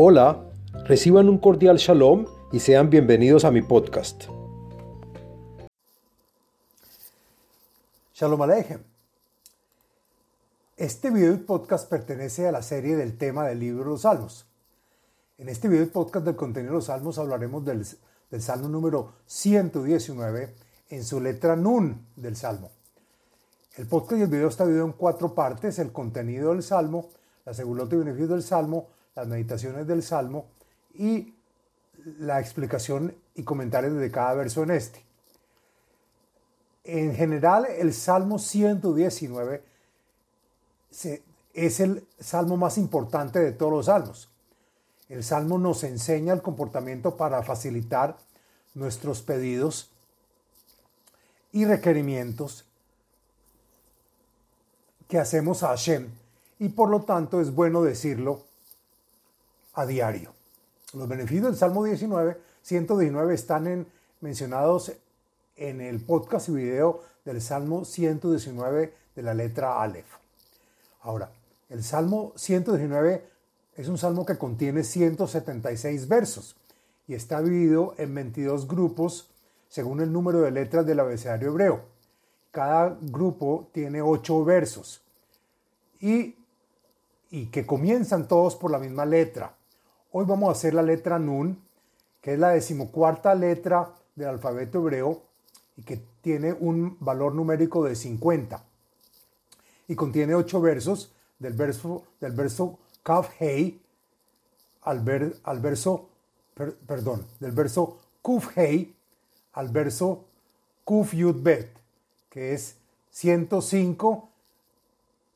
[0.00, 0.44] Hola,
[0.84, 4.26] reciban un cordial shalom y sean bienvenidos a mi podcast.
[8.14, 8.80] Shalom Aleichem.
[10.76, 14.46] Este video y podcast pertenece a la serie del tema del libro de los Salmos.
[15.36, 17.84] En este video y podcast del contenido de los Salmos hablaremos del,
[18.30, 20.54] del Salmo número 119
[20.90, 22.70] en su letra Nun del Salmo.
[23.74, 27.08] El podcast y el video está dividido en cuatro partes, el contenido del Salmo,
[27.44, 30.46] la segulota y beneficio del Salmo, las meditaciones del Salmo
[30.94, 31.34] y
[32.20, 35.04] la explicación y comentarios de cada verso en este.
[36.84, 39.64] En general, el Salmo 119
[41.52, 44.30] es el salmo más importante de todos los salmos.
[45.08, 48.16] El salmo nos enseña el comportamiento para facilitar
[48.74, 49.90] nuestros pedidos
[51.50, 52.66] y requerimientos
[55.08, 56.08] que hacemos a Hashem
[56.60, 58.47] y por lo tanto es bueno decirlo
[59.74, 60.32] a diario.
[60.94, 63.86] Los beneficios del Salmo 19, 119 están
[64.20, 64.92] mencionados
[65.56, 70.06] en el podcast y video del Salmo 119 de la letra Aleph.
[71.02, 71.30] Ahora,
[71.68, 73.28] el Salmo 119
[73.76, 76.56] es un salmo que contiene 176 versos
[77.06, 79.30] y está dividido en 22 grupos
[79.68, 81.82] según el número de letras del abecedario hebreo.
[82.50, 85.02] Cada grupo tiene 8 versos
[86.00, 86.36] y,
[87.30, 89.54] y que comienzan todos por la misma letra.
[90.20, 91.62] Hoy vamos a hacer la letra Nun,
[92.20, 95.22] que es la decimocuarta letra del alfabeto hebreo
[95.76, 98.60] y que tiene un valor numérico de 50.
[99.86, 103.80] Y contiene ocho versos, del verso, del verso Kaf Hei
[104.82, 106.08] al, al verso,
[106.52, 108.92] perdón, del verso Kuf Hei
[109.52, 110.24] al verso
[110.82, 111.70] Kuf Yud Bet,
[112.28, 112.74] que es
[113.10, 114.28] 105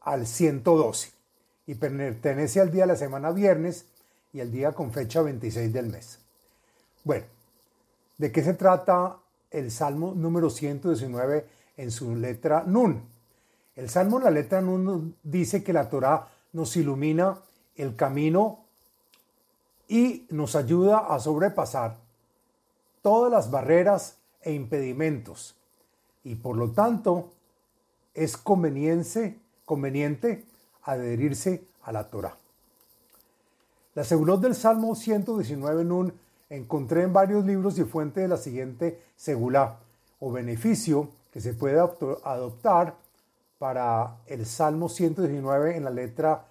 [0.00, 1.12] al 112
[1.68, 3.86] y pertenece al día de la semana viernes
[4.32, 6.18] y el día con fecha 26 del mes.
[7.04, 7.24] Bueno,
[8.18, 9.18] ¿de qué se trata
[9.50, 13.02] el Salmo número 119 en su letra Nun?
[13.76, 17.38] El Salmo en la letra Nun dice que la Torah nos ilumina
[17.76, 18.60] el camino
[19.88, 21.98] y nos ayuda a sobrepasar
[23.02, 25.56] todas las barreras e impedimentos
[26.24, 27.32] y por lo tanto
[28.14, 30.44] es conveniente, conveniente
[30.84, 32.36] adherirse a la Torah.
[33.94, 36.14] La segulot del Salmo 119 Nun
[36.48, 39.80] encontré en varios libros y fuente de la siguiente segulá
[40.18, 42.94] o beneficio que se puede adoptar
[43.58, 46.46] para el Salmo 119 en la letra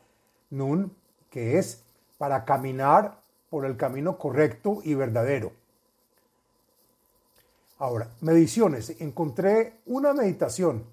[0.51, 0.95] Nun,
[1.31, 1.81] que es
[2.19, 3.17] para caminar
[3.49, 5.51] por el camino correcto y verdadero.
[7.79, 9.01] Ahora, mediciones.
[9.01, 10.83] Encontré una meditación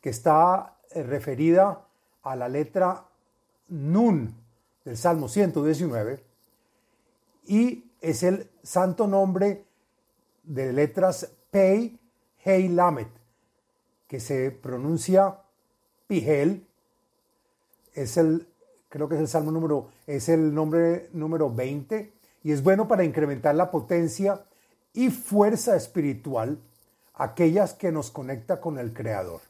[0.00, 1.82] que está eh, referida
[2.24, 3.04] a la letra
[3.68, 4.47] Nun
[4.88, 6.24] del Salmo 119
[7.46, 9.66] y es el santo nombre
[10.44, 12.00] de letras Pei,
[12.42, 13.10] Hei, Lamet,
[14.06, 15.40] que se pronuncia
[16.06, 16.66] Pihel,
[17.92, 18.48] es el,
[18.88, 22.10] creo que es el salmo número, es el nombre número 20
[22.44, 24.42] y es bueno para incrementar la potencia
[24.94, 26.58] y fuerza espiritual,
[27.12, 29.42] aquellas que nos conecta con el Creador.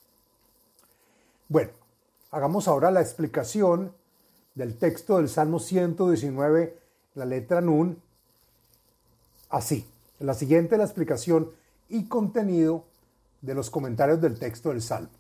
[1.49, 1.70] Bueno,
[2.32, 3.93] hagamos ahora la explicación
[4.58, 6.76] del texto del Salmo 119,
[7.14, 8.02] la letra Nun,
[9.50, 9.86] así.
[10.19, 11.52] La siguiente es la explicación
[11.88, 12.84] y contenido
[13.41, 15.10] de los comentarios del texto del Salmo.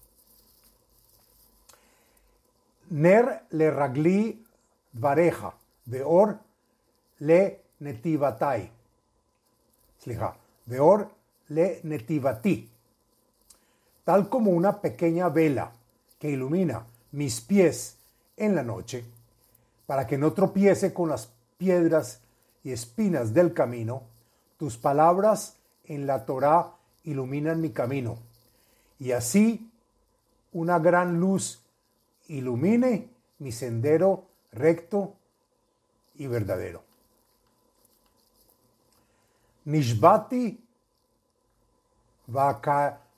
[2.90, 4.44] Ner le ragli
[4.94, 5.54] vareja,
[6.04, 6.40] or
[7.20, 8.72] le netivatai.
[10.66, 11.10] de or
[11.50, 12.68] le netivati.
[14.02, 15.72] Tal como una pequeña vela
[16.18, 17.98] que ilumina mis pies
[18.36, 19.04] en la noche,
[19.88, 22.20] para que no tropiece con las piedras
[22.62, 24.02] y espinas del camino,
[24.58, 28.18] tus palabras en la Torá iluminan mi camino,
[28.98, 29.72] y así
[30.52, 31.64] una gran luz
[32.26, 33.08] ilumine
[33.38, 35.14] mi sendero recto
[36.16, 36.82] y verdadero.
[39.64, 40.60] Nishbati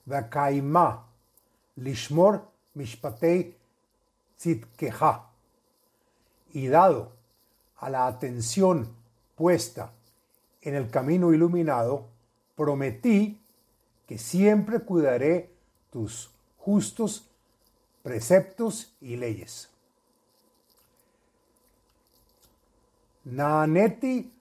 [0.06, 1.04] vakaima
[1.78, 3.56] lishmor mishpatei
[4.38, 5.29] tzitkeha
[6.52, 7.12] y dado
[7.78, 8.88] a la atención
[9.36, 9.92] puesta
[10.62, 12.06] en el camino iluminado,
[12.56, 13.40] prometí
[14.06, 15.50] que siempre cuidaré
[15.90, 17.26] tus justos
[18.02, 19.70] preceptos y leyes.
[23.24, 24.32] Naaneti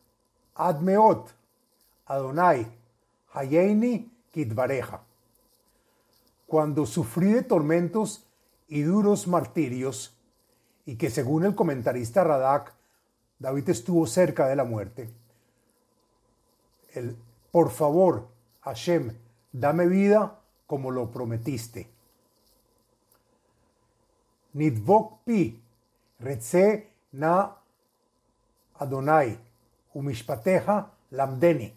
[0.56, 1.34] admeot
[2.08, 2.68] Adonai
[3.34, 5.02] Hayeini Kitvareja.
[6.48, 8.26] Cuando sufrí de tormentos
[8.68, 10.16] y duros martirios,
[10.86, 12.74] y que según el comentarista Radak
[13.40, 15.10] David estuvo cerca de la muerte.
[16.94, 17.16] El,
[17.52, 18.28] por favor,
[18.62, 19.16] Hashem,
[19.52, 21.90] dame vida como lo prometiste.
[24.54, 25.62] Nidvok pi,
[26.20, 27.56] retze na
[28.80, 29.40] Adonai,
[29.94, 31.74] umishpateja lamdeni.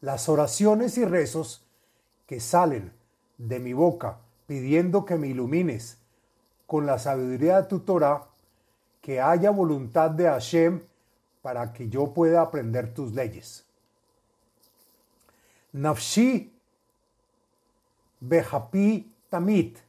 [0.00, 1.66] Las oraciones y rezos
[2.26, 2.92] que salen
[3.38, 5.99] de mi boca pidiendo que me ilumines
[6.70, 8.28] con la sabiduría de tu Torah,
[9.00, 10.80] que haya voluntad de Hashem
[11.42, 13.66] para que yo pueda aprender tus leyes.
[15.72, 16.54] Nafshi
[18.20, 19.80] behapi tamit,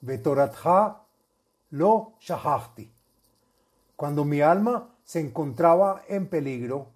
[0.00, 1.00] betoratha
[1.70, 2.90] lo shahachti.
[3.94, 6.88] Cuando mi alma se encontraba en peligro,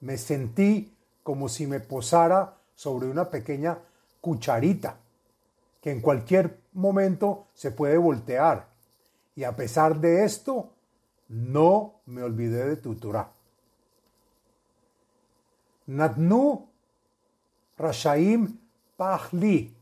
[0.00, 3.76] me sentí como si me posara sobre una pequeña
[4.22, 4.96] cucharita
[5.82, 8.68] que en cualquier momento se puede voltear.
[9.34, 10.70] Y a pesar de esto,
[11.28, 13.30] no me olvidé de tu Torah.
[15.86, 16.68] Natnu
[17.76, 18.58] Rashaim
[18.96, 19.76] Pahli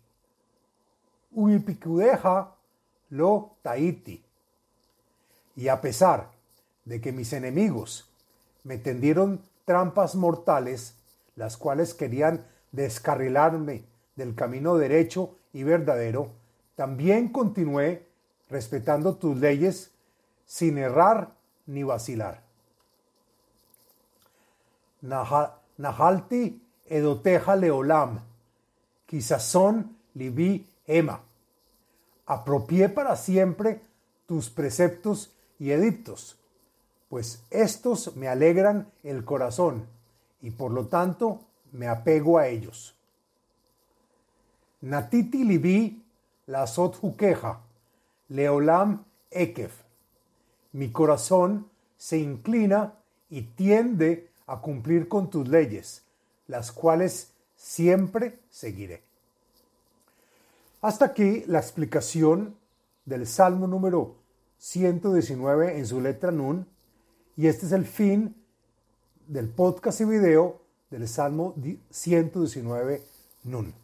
[1.35, 2.55] Uipikudeja
[3.11, 4.23] lo Taiti.
[5.57, 6.31] Y a pesar
[6.85, 8.09] de que mis enemigos
[8.63, 10.95] me tendieron trampas mortales,
[11.37, 13.85] las cuales querían descarrilarme
[14.17, 16.31] del camino derecho y verdadero,
[16.77, 18.07] también continué
[18.49, 19.91] respetando tus leyes
[20.47, 21.35] sin errar
[21.67, 22.43] ni vacilar.
[25.77, 28.21] Nahalti edoteja leolam,
[29.39, 31.21] son libi ema.
[32.27, 33.83] Apropié para siempre
[34.27, 36.39] tus preceptos y edictos,
[37.09, 39.87] pues estos me alegran el corazón
[40.41, 41.41] y por lo tanto
[41.73, 42.95] me apego a ellos.
[44.81, 46.04] Natiti libi
[46.47, 47.61] la sot hukeja,
[48.29, 49.83] leolam ekef.
[50.73, 52.95] Mi corazón se inclina
[53.31, 56.03] y tiende a cumplir con tus leyes,
[56.47, 59.03] las cuales siempre seguiré.
[60.83, 62.57] Hasta aquí la explicación
[63.07, 64.17] del Salmo número
[64.59, 66.67] 119 en su letra Nun,
[67.37, 68.35] y este es el fin
[69.27, 70.61] del podcast y video
[70.91, 71.55] del Salmo
[71.91, 73.03] 119
[73.45, 73.84] Nun.